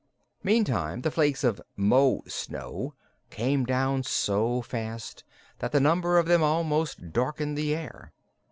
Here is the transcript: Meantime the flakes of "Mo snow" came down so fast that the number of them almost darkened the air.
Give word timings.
Meantime 0.41 1.01
the 1.01 1.11
flakes 1.11 1.43
of 1.43 1.61
"Mo 1.75 2.23
snow" 2.25 2.95
came 3.29 3.63
down 3.63 4.01
so 4.01 4.59
fast 4.59 5.23
that 5.59 5.71
the 5.71 5.79
number 5.79 6.17
of 6.17 6.25
them 6.25 6.41
almost 6.41 7.13
darkened 7.13 7.55
the 7.55 7.75
air. 7.75 8.11